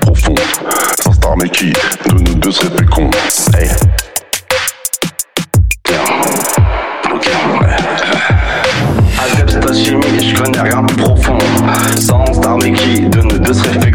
[0.00, 0.40] profonde.
[1.02, 3.10] Sans star mais qui de nous deux serait fécond.
[3.56, 3.68] Hey.
[9.18, 11.38] Adepte chimie, je connais rien plus profond.
[11.98, 13.91] Sans star mais qui de nous deux serait fécond.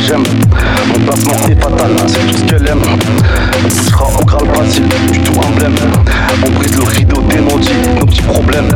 [0.00, 0.22] J'aime.
[0.88, 2.82] Mon placement est fatal, c'est tout ce qu'elle aime.
[3.64, 5.74] On touchera au graal facile, du tout emblème.
[6.46, 8.68] On brise le rideau des maudits, nos petits problèmes.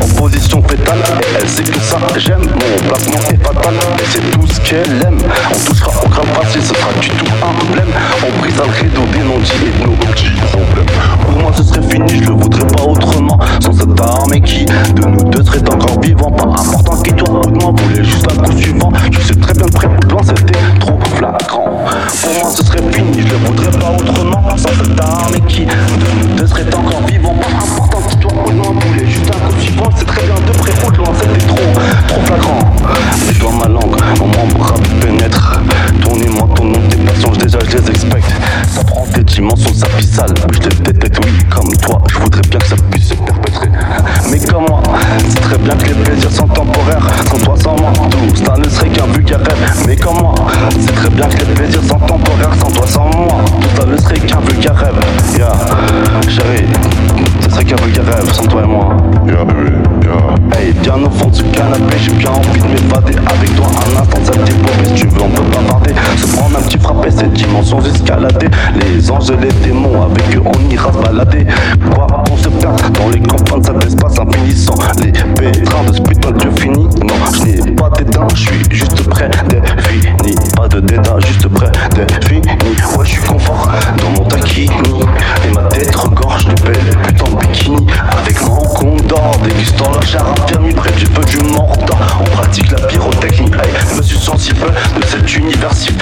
[0.00, 1.02] En position fétale,
[1.40, 2.40] elle sait que ça j'aime.
[2.40, 3.74] Mon placement est fatal,
[4.10, 5.18] c'est tout ce qu'elle aime.
[5.50, 7.92] On touchera au graal facile, ce sera du tout emblème.
[8.26, 10.86] On brise le rideau des non-dits et nos petits problèmes.
[11.20, 13.38] Pour moi ce serait fini, je le voudrais pas autrement.
[13.60, 16.30] Sans cette arme et qui de nous deux serait encore vivant.
[16.30, 18.92] Pas important qui toi ou de moi voulait juste un coup suivant.
[19.10, 20.51] Je sais très bien ou de loin, c'était
[23.26, 24.56] je le voudrais pas autrement.
[24.56, 25.61] Sans cette arme qui
[52.06, 52.54] temporaires.
[52.60, 53.44] Sans toi, sans moi,
[53.76, 54.94] ça ne serait qu'un vulgaire rêve.
[55.36, 55.52] Yeah,
[56.28, 56.66] chérie,
[57.40, 58.96] ce serait qu'un vulgaire rêve sans toi et moi.
[59.26, 59.72] Yeah, bébé,
[60.02, 60.58] yeah.
[60.58, 64.00] Hey, bien au fond de ce canapé, j'ai bien envie de m'évader avec toi un
[64.00, 64.86] instant, ça t'éprouve.
[64.86, 65.94] Si tu veux, on peut bavarder.
[66.16, 68.48] Se prendre un petit frappé, ces dimensions escalader.
[68.80, 71.46] Les anges et les démons, avec eux, on ira se balader.
[71.94, 74.74] Quoi, on se perd dans les confins de cet espace infinissant.
[75.02, 76.84] Les pétrins de spiritual, Dieu fini.
[76.84, 77.61] Non, je n'ai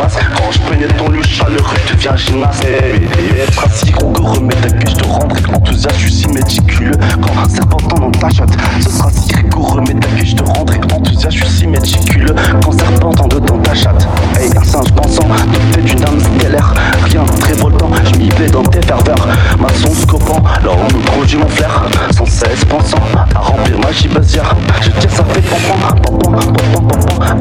[0.00, 2.64] Quand je pénètre ton lieu chaleureux, deviens gymnaste.
[2.64, 6.96] Et être assis, gros, remets ta je te rendrai enthousiaste, je suis si méticuleux.
[7.20, 8.50] Quand un serpentin dans ta chatte,
[8.80, 12.34] ce sera si rigoureux, mais ta je te rendrai enthousiaste, je suis si méticuleux.
[12.64, 16.74] Quand serpentin dedans ta chatte, hey, un singe pensant, doté d'une âme stellaire.
[17.04, 19.28] Rien de très voltant, je m'y vais dans tes ferveurs.
[19.58, 21.84] Maçon scopant, là où me produit mon flair.
[22.16, 23.02] Sans cesse pensant
[23.34, 24.54] à remplir ma gibasière.
[24.80, 26.89] Je tiens, ça fait pompon, pompon, pompon.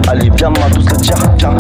[0.07, 1.57] Allez, viens, ma douce laitière, viens,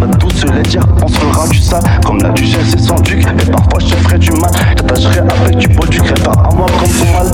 [0.00, 0.84] ma douce laitière.
[1.02, 3.24] On se fera du sale, comme la duchesse et son duc.
[3.24, 6.88] Et parfois, je ferai du mal, j'attacherai avec du bol, tu crèves à moi comme
[6.88, 7.28] ton mal.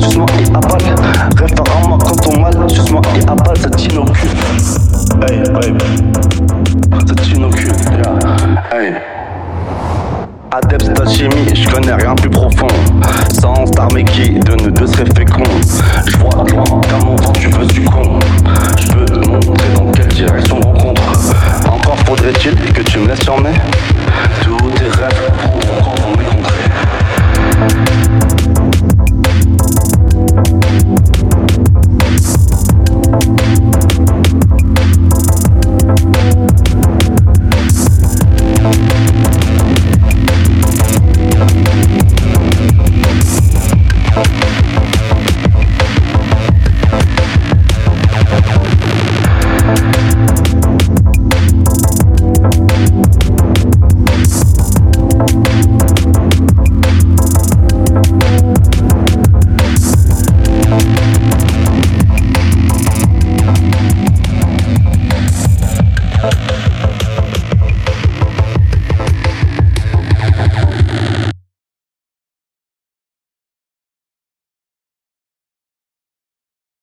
[0.00, 0.94] Suce-moi et avale,
[1.36, 2.70] rêve à moi comme ton mal.
[2.70, 3.68] Suce-moi et avale, ça
[5.28, 5.42] hey,
[7.06, 8.92] ça t'inocule, yeah, hey.
[10.52, 12.68] Adepte d'alchimie, je connais rien plus profond.
[13.32, 14.86] Sans star mais qui de nous deux